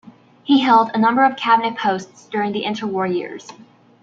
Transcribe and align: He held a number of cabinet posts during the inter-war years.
He 0.43 0.61
held 0.61 0.89
a 0.89 0.97
number 0.97 1.23
of 1.23 1.37
cabinet 1.37 1.77
posts 1.77 2.25
during 2.25 2.53
the 2.53 2.63
inter-war 2.63 3.05
years. 3.05 3.47